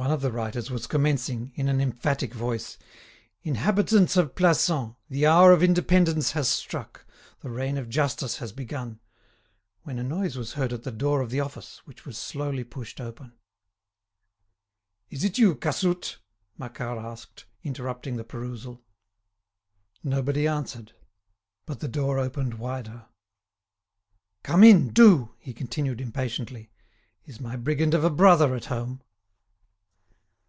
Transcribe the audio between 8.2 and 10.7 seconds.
has begun——" when a noise was